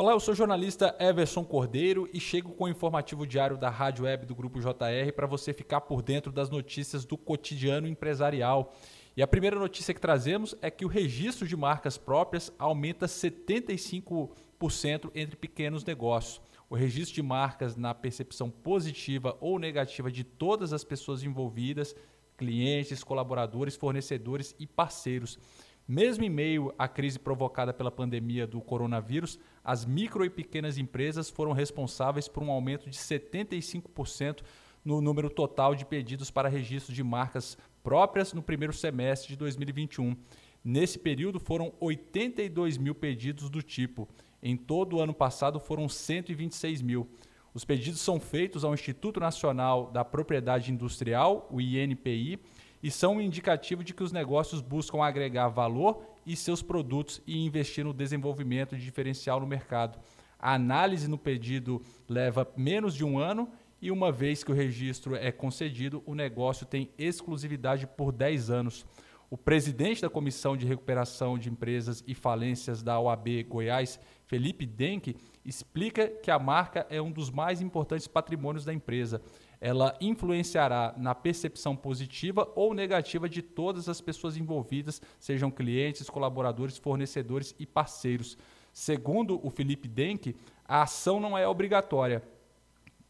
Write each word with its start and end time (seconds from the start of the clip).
Olá, 0.00 0.12
eu 0.12 0.20
sou 0.20 0.32
o 0.32 0.36
jornalista 0.36 0.94
Everson 1.00 1.44
Cordeiro 1.44 2.08
e 2.12 2.20
chego 2.20 2.52
com 2.52 2.66
o 2.66 2.68
informativo 2.68 3.26
diário 3.26 3.58
da 3.58 3.68
Rádio 3.68 4.04
Web 4.04 4.26
do 4.26 4.34
Grupo 4.36 4.60
JR 4.60 5.12
para 5.12 5.26
você 5.26 5.52
ficar 5.52 5.80
por 5.80 6.02
dentro 6.02 6.30
das 6.30 6.48
notícias 6.48 7.04
do 7.04 7.18
cotidiano 7.18 7.88
empresarial. 7.88 8.72
E 9.16 9.22
a 9.24 9.26
primeira 9.26 9.58
notícia 9.58 9.92
que 9.92 10.00
trazemos 10.00 10.54
é 10.62 10.70
que 10.70 10.84
o 10.84 10.88
registro 10.88 11.48
de 11.48 11.56
marcas 11.56 11.98
próprias 11.98 12.52
aumenta 12.60 13.06
75% 13.06 15.10
entre 15.16 15.34
pequenos 15.34 15.84
negócios. 15.84 16.40
O 16.70 16.76
registro 16.76 17.16
de 17.16 17.22
marcas 17.22 17.74
na 17.74 17.92
percepção 17.92 18.48
positiva 18.48 19.36
ou 19.40 19.58
negativa 19.58 20.12
de 20.12 20.22
todas 20.22 20.72
as 20.72 20.84
pessoas 20.84 21.24
envolvidas, 21.24 21.96
clientes, 22.36 23.02
colaboradores, 23.02 23.74
fornecedores 23.74 24.54
e 24.60 24.64
parceiros. 24.64 25.40
Mesmo 25.88 26.22
em 26.22 26.28
meio 26.28 26.74
à 26.78 26.86
crise 26.86 27.18
provocada 27.18 27.72
pela 27.72 27.90
pandemia 27.90 28.46
do 28.46 28.60
coronavírus, 28.60 29.38
as 29.64 29.86
micro 29.86 30.22
e 30.22 30.28
pequenas 30.28 30.76
empresas 30.76 31.30
foram 31.30 31.52
responsáveis 31.52 32.28
por 32.28 32.42
um 32.42 32.50
aumento 32.50 32.90
de 32.90 32.98
75% 32.98 34.42
no 34.84 35.00
número 35.00 35.30
total 35.30 35.74
de 35.74 35.86
pedidos 35.86 36.30
para 36.30 36.46
registro 36.46 36.92
de 36.92 37.02
marcas 37.02 37.56
próprias 37.82 38.34
no 38.34 38.42
primeiro 38.42 38.74
semestre 38.74 39.30
de 39.30 39.36
2021. 39.36 40.14
Nesse 40.62 40.98
período, 40.98 41.40
foram 41.40 41.72
82 41.80 42.76
mil 42.76 42.94
pedidos 42.94 43.48
do 43.48 43.62
tipo. 43.62 44.06
Em 44.42 44.58
todo 44.58 44.96
o 44.96 45.00
ano 45.00 45.14
passado, 45.14 45.58
foram 45.58 45.88
126 45.88 46.82
mil. 46.82 47.08
Os 47.54 47.64
pedidos 47.64 48.02
são 48.02 48.20
feitos 48.20 48.62
ao 48.62 48.74
Instituto 48.74 49.18
Nacional 49.18 49.90
da 49.90 50.04
Propriedade 50.04 50.70
Industrial, 50.70 51.48
o 51.50 51.62
INPI, 51.62 52.38
e 52.82 52.90
são 52.90 53.16
um 53.16 53.20
indicativo 53.20 53.82
de 53.82 53.92
que 53.92 54.02
os 54.02 54.12
negócios 54.12 54.60
buscam 54.60 55.02
agregar 55.02 55.48
valor 55.48 56.02
e 56.24 56.36
seus 56.36 56.62
produtos 56.62 57.20
e 57.26 57.44
investir 57.44 57.84
no 57.84 57.92
desenvolvimento 57.92 58.76
de 58.76 58.84
diferencial 58.84 59.40
no 59.40 59.46
mercado. 59.46 59.98
A 60.38 60.54
análise 60.54 61.08
no 61.08 61.18
pedido 61.18 61.82
leva 62.08 62.48
menos 62.56 62.94
de 62.94 63.04
um 63.04 63.18
ano 63.18 63.48
e, 63.80 63.90
uma 63.90 64.12
vez 64.12 64.44
que 64.44 64.52
o 64.52 64.54
registro 64.54 65.16
é 65.16 65.32
concedido, 65.32 66.02
o 66.06 66.14
negócio 66.14 66.66
tem 66.66 66.90
exclusividade 66.96 67.86
por 67.86 68.12
10 68.12 68.50
anos. 68.50 68.86
O 69.30 69.36
presidente 69.36 70.00
da 70.00 70.08
Comissão 70.08 70.56
de 70.56 70.66
Recuperação 70.66 71.38
de 71.38 71.50
Empresas 71.50 72.02
e 72.06 72.14
Falências 72.14 72.82
da 72.82 72.98
OAB 72.98 73.44
Goiás, 73.46 74.00
Felipe 74.26 74.64
Denk, 74.64 75.14
explica 75.44 76.08
que 76.08 76.30
a 76.30 76.38
marca 76.38 76.86
é 76.88 77.00
um 77.02 77.10
dos 77.10 77.30
mais 77.30 77.60
importantes 77.60 78.06
patrimônios 78.06 78.64
da 78.64 78.72
empresa 78.72 79.20
ela 79.60 79.96
influenciará 80.00 80.94
na 80.96 81.14
percepção 81.14 81.74
positiva 81.74 82.50
ou 82.54 82.74
negativa 82.74 83.28
de 83.28 83.42
todas 83.42 83.88
as 83.88 84.00
pessoas 84.00 84.36
envolvidas, 84.36 85.02
sejam 85.18 85.50
clientes, 85.50 86.08
colaboradores, 86.08 86.78
fornecedores 86.78 87.54
e 87.58 87.66
parceiros. 87.66 88.38
Segundo 88.72 89.44
o 89.44 89.50
Felipe 89.50 89.88
Denk, 89.88 90.34
a 90.64 90.82
ação 90.82 91.18
não 91.18 91.36
é 91.36 91.46
obrigatória, 91.48 92.22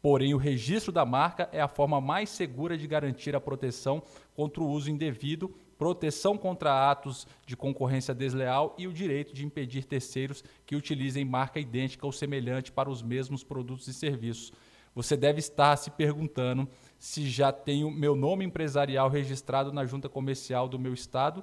Porém, 0.01 0.33
o 0.33 0.37
registro 0.37 0.91
da 0.91 1.05
marca 1.05 1.49
é 1.51 1.59
a 1.59 1.67
forma 1.67 1.99
mais 1.99 2.29
segura 2.29 2.77
de 2.77 2.87
garantir 2.87 3.35
a 3.35 3.41
proteção 3.41 4.01
contra 4.33 4.63
o 4.63 4.69
uso 4.69 4.89
indevido, 4.89 5.53
proteção 5.77 6.37
contra 6.37 6.89
atos 6.89 7.27
de 7.45 7.57
concorrência 7.57 8.13
desleal 8.13 8.75
e 8.77 8.87
o 8.87 8.93
direito 8.93 9.33
de 9.33 9.45
impedir 9.45 9.83
terceiros 9.83 10.43
que 10.65 10.75
utilizem 10.75 11.25
marca 11.25 11.59
idêntica 11.59 12.05
ou 12.05 12.11
semelhante 12.13 12.71
para 12.71 12.89
os 12.89 13.01
mesmos 13.01 13.43
produtos 13.43 13.87
e 13.87 13.93
serviços. 13.93 14.53
Você 14.99 15.15
deve 15.15 15.39
estar 15.39 15.77
se 15.77 15.89
perguntando 15.89 16.67
se 16.97 17.29
já 17.29 17.53
tenho 17.53 17.89
meu 17.89 18.17
nome 18.17 18.43
empresarial 18.43 19.09
registrado 19.09 19.71
na 19.71 19.85
junta 19.85 20.09
comercial 20.09 20.67
do 20.67 20.77
meu 20.77 20.93
estado, 20.93 21.41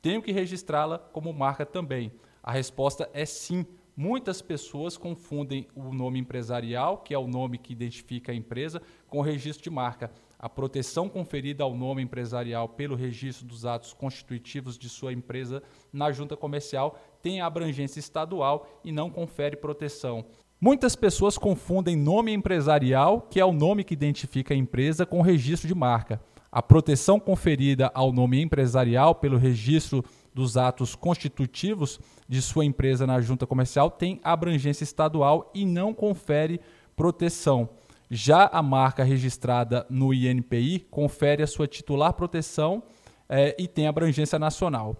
tenho 0.00 0.22
que 0.22 0.32
registrá-la 0.32 0.98
como 0.98 1.30
marca 1.30 1.66
também. 1.66 2.10
A 2.42 2.50
resposta 2.50 3.10
é 3.12 3.26
sim. 3.26 3.66
Muitas 3.94 4.40
pessoas 4.40 4.96
confundem 4.96 5.68
o 5.74 5.92
nome 5.92 6.18
empresarial, 6.18 6.96
que 6.96 7.12
é 7.12 7.18
o 7.18 7.26
nome 7.26 7.58
que 7.58 7.74
identifica 7.74 8.32
a 8.32 8.34
empresa, 8.34 8.80
com 9.06 9.18
o 9.18 9.22
registro 9.22 9.64
de 9.64 9.70
marca. 9.70 10.10
A 10.38 10.48
proteção 10.48 11.06
conferida 11.06 11.62
ao 11.62 11.74
nome 11.74 12.00
empresarial 12.00 12.70
pelo 12.70 12.96
registro 12.96 13.46
dos 13.46 13.66
atos 13.66 13.92
constitutivos 13.92 14.78
de 14.78 14.88
sua 14.88 15.12
empresa 15.12 15.62
na 15.92 16.10
junta 16.10 16.38
comercial 16.38 16.98
tem 17.20 17.42
abrangência 17.42 18.00
estadual 18.00 18.66
e 18.82 18.90
não 18.90 19.10
confere 19.10 19.56
proteção. 19.56 20.24
Muitas 20.64 20.96
pessoas 20.96 21.36
confundem 21.36 21.94
nome 21.94 22.32
empresarial, 22.32 23.20
que 23.20 23.38
é 23.38 23.44
o 23.44 23.52
nome 23.52 23.84
que 23.84 23.92
identifica 23.92 24.54
a 24.54 24.56
empresa, 24.56 25.04
com 25.04 25.20
registro 25.20 25.68
de 25.68 25.74
marca. 25.74 26.18
A 26.50 26.62
proteção 26.62 27.20
conferida 27.20 27.90
ao 27.92 28.10
nome 28.10 28.40
empresarial 28.40 29.14
pelo 29.14 29.36
registro 29.36 30.02
dos 30.32 30.56
atos 30.56 30.94
constitutivos 30.94 32.00
de 32.26 32.40
sua 32.40 32.64
empresa 32.64 33.06
na 33.06 33.20
junta 33.20 33.46
comercial 33.46 33.90
tem 33.90 34.18
abrangência 34.24 34.84
estadual 34.84 35.50
e 35.54 35.66
não 35.66 35.92
confere 35.92 36.58
proteção. 36.96 37.68
Já 38.10 38.46
a 38.46 38.62
marca 38.62 39.04
registrada 39.04 39.84
no 39.90 40.14
INPI 40.14 40.86
confere 40.90 41.42
a 41.42 41.46
sua 41.46 41.66
titular 41.66 42.14
proteção 42.14 42.82
eh, 43.28 43.54
e 43.58 43.68
tem 43.68 43.86
abrangência 43.86 44.38
nacional. 44.38 44.96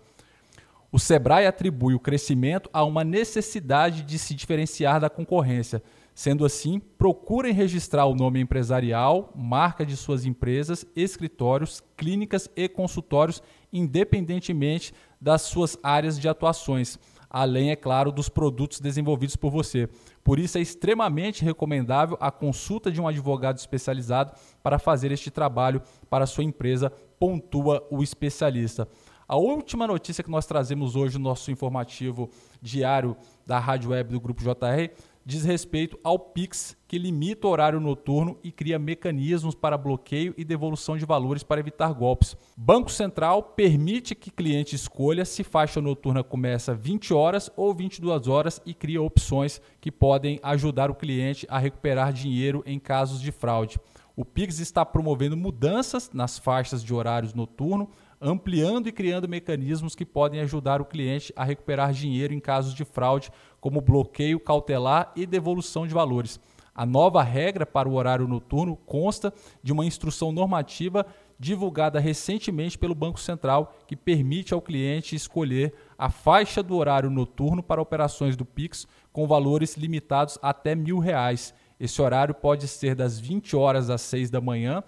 O 0.94 0.98
Sebrae 1.00 1.44
atribui 1.44 1.92
o 1.92 1.98
crescimento 1.98 2.70
a 2.72 2.84
uma 2.84 3.02
necessidade 3.02 4.02
de 4.02 4.16
se 4.16 4.32
diferenciar 4.32 5.00
da 5.00 5.10
concorrência. 5.10 5.82
Sendo 6.14 6.46
assim, 6.46 6.78
procurem 6.78 7.52
registrar 7.52 8.06
o 8.06 8.14
nome 8.14 8.38
empresarial, 8.38 9.32
marca 9.34 9.84
de 9.84 9.96
suas 9.96 10.24
empresas, 10.24 10.86
escritórios, 10.94 11.82
clínicas 11.96 12.48
e 12.54 12.68
consultórios, 12.68 13.42
independentemente 13.72 14.94
das 15.20 15.42
suas 15.42 15.76
áreas 15.82 16.16
de 16.16 16.28
atuações, 16.28 16.96
além, 17.28 17.72
é 17.72 17.76
claro, 17.76 18.12
dos 18.12 18.28
produtos 18.28 18.78
desenvolvidos 18.78 19.34
por 19.34 19.50
você. 19.50 19.88
Por 20.22 20.38
isso, 20.38 20.58
é 20.58 20.60
extremamente 20.60 21.44
recomendável 21.44 22.16
a 22.20 22.30
consulta 22.30 22.92
de 22.92 23.00
um 23.00 23.08
advogado 23.08 23.58
especializado 23.58 24.32
para 24.62 24.78
fazer 24.78 25.10
este 25.10 25.28
trabalho 25.28 25.82
para 26.08 26.24
sua 26.24 26.44
empresa, 26.44 26.92
pontua 27.18 27.84
o 27.90 28.00
especialista. 28.00 28.86
A 29.26 29.36
última 29.36 29.86
notícia 29.86 30.22
que 30.22 30.30
nós 30.30 30.44
trazemos 30.44 30.96
hoje 30.96 31.16
no 31.16 31.24
nosso 31.24 31.50
informativo 31.50 32.28
diário 32.60 33.16
da 33.46 33.58
Rádio 33.58 33.90
Web 33.90 34.12
do 34.12 34.20
Grupo 34.20 34.42
JR 34.42 34.90
diz 35.24 35.42
respeito 35.44 35.98
ao 36.04 36.18
Pix, 36.18 36.76
que 36.86 36.98
limita 36.98 37.46
o 37.46 37.50
horário 37.50 37.80
noturno 37.80 38.38
e 38.44 38.52
cria 38.52 38.78
mecanismos 38.78 39.54
para 39.54 39.78
bloqueio 39.78 40.34
e 40.36 40.44
devolução 40.44 40.98
de 40.98 41.06
valores 41.06 41.42
para 41.42 41.58
evitar 41.58 41.94
golpes. 41.94 42.36
Banco 42.54 42.90
Central 42.90 43.42
permite 43.42 44.14
que 44.14 44.30
cliente 44.30 44.76
escolha 44.76 45.24
se 45.24 45.42
faixa 45.42 45.80
noturna 45.80 46.22
começa 46.22 46.74
20 46.74 47.14
horas 47.14 47.50
ou 47.56 47.74
22 47.74 48.28
horas 48.28 48.60
e 48.66 48.74
cria 48.74 49.00
opções 49.00 49.58
que 49.80 49.90
podem 49.90 50.38
ajudar 50.42 50.90
o 50.90 50.94
cliente 50.94 51.46
a 51.48 51.58
recuperar 51.58 52.12
dinheiro 52.12 52.62
em 52.66 52.78
casos 52.78 53.22
de 53.22 53.32
fraude. 53.32 53.80
O 54.16 54.24
Pix 54.24 54.60
está 54.60 54.86
promovendo 54.86 55.36
mudanças 55.36 56.10
nas 56.12 56.38
faixas 56.38 56.84
de 56.84 56.94
horários 56.94 57.34
noturno 57.34 57.88
ampliando 58.24 58.86
e 58.86 58.92
criando 58.92 59.28
mecanismos 59.28 59.94
que 59.94 60.06
podem 60.06 60.40
ajudar 60.40 60.80
o 60.80 60.86
cliente 60.86 61.30
a 61.36 61.44
recuperar 61.44 61.92
dinheiro 61.92 62.32
em 62.32 62.40
casos 62.40 62.72
de 62.72 62.82
fraude, 62.82 63.30
como 63.60 63.82
bloqueio 63.82 64.40
cautelar 64.40 65.12
e 65.14 65.26
devolução 65.26 65.86
de 65.86 65.92
valores. 65.92 66.40
A 66.74 66.86
nova 66.86 67.22
regra 67.22 67.66
para 67.66 67.86
o 67.86 67.94
horário 67.94 68.26
noturno 68.26 68.76
consta 68.76 69.32
de 69.62 69.72
uma 69.72 69.84
instrução 69.84 70.32
normativa 70.32 71.06
divulgada 71.38 72.00
recentemente 72.00 72.78
pelo 72.78 72.94
Banco 72.94 73.20
Central 73.20 73.76
que 73.86 73.94
permite 73.94 74.54
ao 74.54 74.62
cliente 74.62 75.14
escolher 75.14 75.74
a 75.98 76.08
faixa 76.08 76.62
do 76.62 76.76
horário 76.76 77.10
noturno 77.10 77.62
para 77.62 77.82
operações 77.82 78.36
do 78.36 78.44
Pix 78.44 78.88
com 79.12 79.26
valores 79.26 79.76
limitados 79.76 80.38
até 80.40 80.74
mil 80.74 80.98
reais. 80.98 81.52
Esse 81.78 82.00
horário 82.00 82.34
pode 82.34 82.66
ser 82.66 82.94
das 82.94 83.20
20 83.20 83.54
horas 83.54 83.90
às 83.90 84.00
6 84.00 84.30
da 84.30 84.40
manhã 84.40 84.82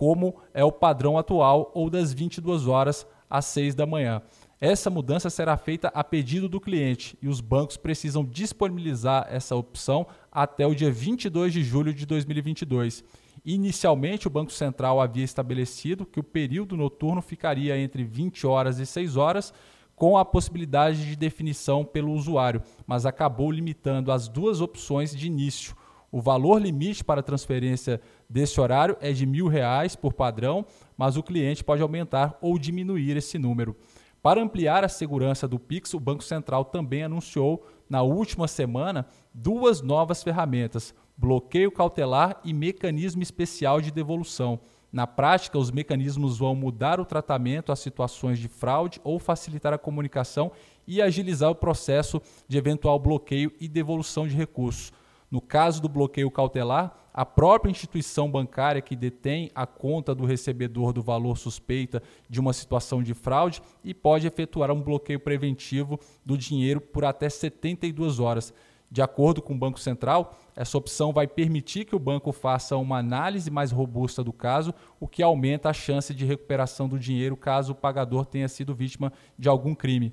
como 0.00 0.36
é 0.54 0.64
o 0.64 0.72
padrão 0.72 1.18
atual, 1.18 1.70
ou 1.74 1.90
das 1.90 2.10
22 2.10 2.66
horas 2.66 3.06
às 3.28 3.44
6 3.44 3.74
da 3.74 3.84
manhã. 3.84 4.22
Essa 4.58 4.88
mudança 4.88 5.28
será 5.28 5.58
feita 5.58 5.88
a 5.88 6.02
pedido 6.02 6.48
do 6.48 6.58
cliente 6.58 7.18
e 7.20 7.28
os 7.28 7.42
bancos 7.42 7.76
precisam 7.76 8.24
disponibilizar 8.24 9.26
essa 9.28 9.54
opção 9.54 10.06
até 10.32 10.66
o 10.66 10.74
dia 10.74 10.90
22 10.90 11.52
de 11.52 11.62
julho 11.62 11.92
de 11.92 12.06
2022. 12.06 13.04
Inicialmente, 13.44 14.26
o 14.26 14.30
Banco 14.30 14.50
Central 14.52 15.02
havia 15.02 15.22
estabelecido 15.22 16.06
que 16.06 16.18
o 16.18 16.24
período 16.24 16.78
noturno 16.78 17.20
ficaria 17.20 17.78
entre 17.78 18.02
20 18.02 18.46
horas 18.46 18.78
e 18.78 18.86
6 18.86 19.18
horas, 19.18 19.52
com 19.94 20.16
a 20.16 20.24
possibilidade 20.24 21.04
de 21.04 21.14
definição 21.14 21.84
pelo 21.84 22.14
usuário, 22.14 22.62
mas 22.86 23.04
acabou 23.04 23.52
limitando 23.52 24.10
as 24.10 24.28
duas 24.28 24.62
opções 24.62 25.14
de 25.14 25.26
início. 25.26 25.76
O 26.12 26.20
valor 26.20 26.60
limite 26.60 27.04
para 27.04 27.22
transferência 27.22 28.00
desse 28.28 28.60
horário 28.60 28.96
é 29.00 29.12
de 29.12 29.24
mil 29.24 29.46
reais 29.46 29.94
por 29.94 30.12
padrão, 30.12 30.66
mas 30.96 31.16
o 31.16 31.22
cliente 31.22 31.62
pode 31.62 31.82
aumentar 31.82 32.36
ou 32.40 32.58
diminuir 32.58 33.16
esse 33.16 33.38
número. 33.38 33.76
Para 34.22 34.42
ampliar 34.42 34.84
a 34.84 34.88
segurança 34.88 35.48
do 35.48 35.58
Pix, 35.58 35.94
o 35.94 36.00
Banco 36.00 36.22
Central 36.22 36.64
também 36.64 37.04
anunciou 37.04 37.64
na 37.88 38.02
última 38.02 38.46
semana 38.48 39.06
duas 39.32 39.80
novas 39.80 40.22
ferramentas: 40.22 40.94
bloqueio 41.16 41.70
cautelar 41.70 42.40
e 42.44 42.52
mecanismo 42.52 43.22
especial 43.22 43.80
de 43.80 43.90
devolução. 43.90 44.60
Na 44.92 45.06
prática, 45.06 45.56
os 45.56 45.70
mecanismos 45.70 46.38
vão 46.38 46.54
mudar 46.54 46.98
o 46.98 47.04
tratamento 47.04 47.70
às 47.70 47.78
situações 47.78 48.40
de 48.40 48.48
fraude 48.48 49.00
ou 49.04 49.20
facilitar 49.20 49.72
a 49.72 49.78
comunicação 49.78 50.50
e 50.86 51.00
agilizar 51.00 51.48
o 51.48 51.54
processo 51.54 52.20
de 52.48 52.58
eventual 52.58 52.98
bloqueio 52.98 53.52
e 53.60 53.68
devolução 53.68 54.26
de 54.26 54.34
recursos. 54.34 54.92
No 55.30 55.40
caso 55.40 55.80
do 55.80 55.88
bloqueio 55.88 56.30
cautelar, 56.30 56.96
a 57.14 57.24
própria 57.24 57.70
instituição 57.70 58.30
bancária 58.30 58.80
que 58.80 58.96
detém 58.96 59.50
a 59.54 59.66
conta 59.66 60.14
do 60.14 60.24
recebedor 60.24 60.92
do 60.92 61.02
valor 61.02 61.36
suspeita 61.36 62.02
de 62.28 62.40
uma 62.40 62.52
situação 62.52 63.02
de 63.02 63.14
fraude 63.14 63.62
e 63.84 63.92
pode 63.92 64.26
efetuar 64.26 64.70
um 64.70 64.80
bloqueio 64.80 65.20
preventivo 65.20 66.00
do 66.24 66.36
dinheiro 66.36 66.80
por 66.80 67.04
até 67.04 67.28
72 67.28 68.18
horas. 68.18 68.52
De 68.90 69.00
acordo 69.00 69.40
com 69.40 69.54
o 69.54 69.58
Banco 69.58 69.78
Central, 69.78 70.36
essa 70.56 70.76
opção 70.76 71.12
vai 71.12 71.28
permitir 71.28 71.84
que 71.84 71.94
o 71.94 71.98
banco 71.98 72.32
faça 72.32 72.76
uma 72.76 72.98
análise 72.98 73.48
mais 73.48 73.70
robusta 73.70 74.24
do 74.24 74.32
caso, 74.32 74.74
o 74.98 75.06
que 75.06 75.22
aumenta 75.22 75.68
a 75.70 75.72
chance 75.72 76.12
de 76.12 76.24
recuperação 76.24 76.88
do 76.88 76.98
dinheiro 76.98 77.36
caso 77.36 77.70
o 77.70 77.76
pagador 77.76 78.26
tenha 78.26 78.48
sido 78.48 78.74
vítima 78.74 79.12
de 79.38 79.48
algum 79.48 79.76
crime. 79.76 80.12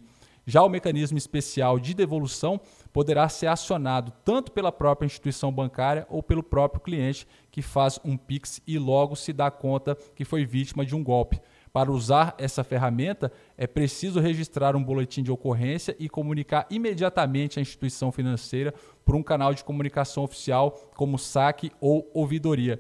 Já 0.49 0.63
o 0.63 0.69
mecanismo 0.69 1.17
especial 1.17 1.77
de 1.77 1.93
devolução 1.93 2.57
poderá 2.93 3.27
ser 3.27 3.47
acionado 3.47 4.13
tanto 4.23 4.49
pela 4.49 4.71
própria 4.71 5.05
instituição 5.05 5.51
bancária 5.51 6.07
ou 6.09 6.23
pelo 6.23 6.41
próprio 6.41 6.79
cliente 6.79 7.27
que 7.51 7.61
faz 7.61 7.99
um 8.05 8.15
Pix 8.15 8.61
e 8.65 8.79
logo 8.79 9.13
se 9.13 9.33
dá 9.33 9.51
conta 9.51 9.97
que 10.15 10.23
foi 10.23 10.45
vítima 10.45 10.85
de 10.85 10.95
um 10.95 11.03
golpe. 11.03 11.41
Para 11.73 11.91
usar 11.91 12.33
essa 12.37 12.63
ferramenta, 12.63 13.29
é 13.57 13.67
preciso 13.67 14.21
registrar 14.21 14.73
um 14.73 14.81
boletim 14.81 15.21
de 15.21 15.31
ocorrência 15.33 15.93
e 15.99 16.07
comunicar 16.07 16.65
imediatamente 16.69 17.59
à 17.59 17.61
instituição 17.61 18.09
financeira 18.09 18.73
por 19.03 19.15
um 19.15 19.21
canal 19.21 19.53
de 19.53 19.65
comunicação 19.65 20.23
oficial, 20.23 20.71
como 20.95 21.19
saque 21.19 21.73
ou 21.81 22.09
ouvidoria. 22.13 22.79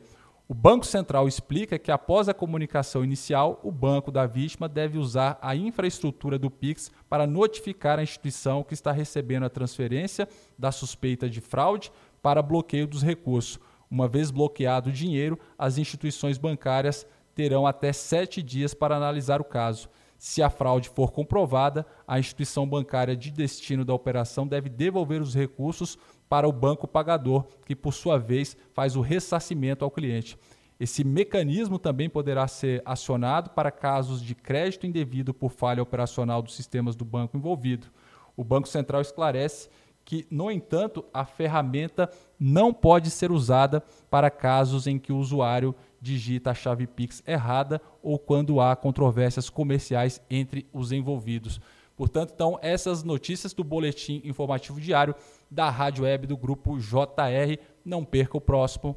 O 0.49 0.53
Banco 0.53 0.85
Central 0.85 1.27
explica 1.27 1.77
que 1.77 1.91
após 1.91 2.29
a 2.29 2.33
comunicação 2.33 3.03
inicial, 3.03 3.59
o 3.65 3.71
banco 3.71 4.09
da 4.09 4.25
vítima 4.25 4.69
deve 4.69 4.97
usar 4.97 5.37
a 5.41 5.53
infraestrutura 5.53 6.39
do 6.39 6.49
Pix 6.49 6.89
para 7.09 7.27
notificar 7.27 7.99
a 7.99 8.03
instituição 8.03 8.63
que 8.63 8.73
está 8.73 8.93
recebendo 8.93 9.43
a 9.43 9.49
transferência 9.49 10.25
da 10.57 10.71
suspeita 10.71 11.29
de 11.29 11.41
fraude 11.41 11.91
para 12.21 12.41
bloqueio 12.41 12.87
dos 12.87 13.03
recursos. 13.03 13.59
Uma 13.91 14.07
vez 14.07 14.31
bloqueado 14.31 14.89
o 14.89 14.93
dinheiro, 14.93 15.37
as 15.59 15.77
instituições 15.77 16.37
bancárias 16.37 17.05
terão 17.35 17.67
até 17.67 17.91
sete 17.91 18.41
dias 18.41 18.73
para 18.73 18.95
analisar 18.95 19.41
o 19.41 19.45
caso. 19.45 19.89
Se 20.17 20.41
a 20.41 20.49
fraude 20.49 20.89
for 20.89 21.11
comprovada, 21.11 21.85
a 22.07 22.19
instituição 22.19 22.67
bancária 22.67 23.15
de 23.15 23.31
destino 23.31 23.85
da 23.85 23.93
operação 23.93 24.47
deve 24.47 24.69
devolver 24.69 25.21
os 25.21 25.35
recursos 25.35 25.97
para 26.27 26.47
o 26.47 26.51
banco 26.51 26.87
pagador, 26.87 27.45
que 27.65 27.75
por 27.75 27.93
sua 27.93 28.17
vez 28.17 28.57
faz 28.73 28.95
o 28.95 29.01
ressarcimento 29.01 29.85
ao 29.85 29.91
cliente. 29.91 30.37
Esse 30.79 31.03
mecanismo 31.03 31.79
também 31.79 32.09
poderá 32.09 32.47
ser 32.47 32.81
acionado 32.85 33.49
para 33.51 33.71
casos 33.71 34.21
de 34.21 34.35
crédito 34.35 34.85
indevido 34.85 35.33
por 35.33 35.49
falha 35.51 35.81
operacional 35.81 36.41
dos 36.41 36.55
sistemas 36.55 36.95
do 36.95 37.03
banco 37.03 37.35
envolvido. 37.35 37.87
O 38.35 38.43
Banco 38.43 38.67
Central 38.67 39.01
esclarece 39.01 39.69
que, 40.05 40.25
no 40.31 40.49
entanto, 40.49 41.03
a 41.13 41.25
ferramenta 41.25 42.09
não 42.39 42.73
pode 42.73 43.09
ser 43.09 43.31
usada 43.31 43.83
para 44.09 44.29
casos 44.29 44.87
em 44.87 44.97
que 44.97 45.11
o 45.11 45.17
usuário 45.17 45.75
digita 46.01 46.51
a 46.51 46.53
chave 46.53 46.87
Pix 46.87 47.23
errada 47.25 47.81
ou 48.01 48.17
quando 48.19 48.59
há 48.61 48.75
controvérsias 48.75 49.49
comerciais 49.49 50.21
entre 50.29 50.67
os 50.71 50.91
envolvidos. 50.91 51.59
Portanto, 51.95 52.31
então, 52.35 52.59
essas 52.61 53.03
notícias 53.03 53.53
do 53.53 53.63
boletim 53.63 54.21
informativo 54.23 54.79
diário 54.79 55.15
da 55.49 55.69
Rádio 55.69 56.03
Web 56.03 56.27
do 56.27 56.37
grupo 56.37 56.77
JR. 56.77 57.57
Não 57.83 58.05
perca 58.05 58.37
o 58.37 58.41
próximo 58.41 58.95